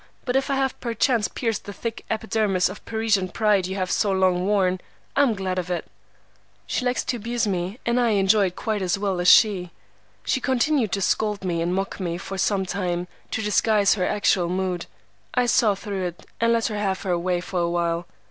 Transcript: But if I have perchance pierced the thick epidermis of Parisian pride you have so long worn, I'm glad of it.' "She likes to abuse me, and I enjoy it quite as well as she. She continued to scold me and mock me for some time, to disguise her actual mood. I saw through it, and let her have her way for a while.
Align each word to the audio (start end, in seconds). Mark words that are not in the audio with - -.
But 0.25 0.35
if 0.35 0.49
I 0.49 0.55
have 0.55 0.79
perchance 0.79 1.27
pierced 1.27 1.65
the 1.65 1.73
thick 1.73 2.05
epidermis 2.09 2.69
of 2.69 2.83
Parisian 2.85 3.29
pride 3.29 3.67
you 3.67 3.75
have 3.75 3.91
so 3.91 4.11
long 4.11 4.47
worn, 4.47 4.81
I'm 5.15 5.35
glad 5.35 5.59
of 5.59 5.69
it.' 5.69 5.85
"She 6.65 6.83
likes 6.83 7.03
to 7.03 7.17
abuse 7.17 7.45
me, 7.45 7.77
and 7.85 7.99
I 7.99 8.09
enjoy 8.17 8.47
it 8.47 8.55
quite 8.55 8.81
as 8.81 8.97
well 8.97 9.21
as 9.21 9.27
she. 9.27 9.69
She 10.25 10.41
continued 10.41 10.91
to 10.93 11.01
scold 11.01 11.43
me 11.45 11.61
and 11.61 11.71
mock 11.75 11.99
me 11.99 12.17
for 12.17 12.39
some 12.39 12.65
time, 12.65 13.07
to 13.29 13.43
disguise 13.43 13.93
her 13.93 14.07
actual 14.07 14.49
mood. 14.49 14.87
I 15.35 15.45
saw 15.45 15.75
through 15.75 16.07
it, 16.07 16.25
and 16.39 16.51
let 16.51 16.65
her 16.65 16.79
have 16.79 17.03
her 17.03 17.15
way 17.15 17.39
for 17.39 17.59
a 17.59 17.69
while. 17.69 18.07